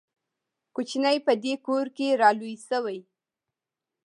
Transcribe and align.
کوچنی 0.75 1.17
په 1.25 1.33
دې 1.43 1.53
کور 1.65 1.85
کې 1.95 2.07
را 2.21 2.29
لوی 2.39 2.55
شوی. 2.67 2.99